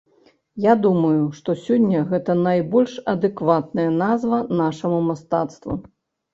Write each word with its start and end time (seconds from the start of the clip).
Я 0.63 0.73
думаю, 0.85 1.19
што 1.39 1.55
сёння 1.65 2.01
гэта 2.15 2.37
найбольш 2.47 2.97
адэкватная 3.15 3.87
назва 4.03 4.43
нашаму 4.65 4.99
мастацтву. 5.13 5.83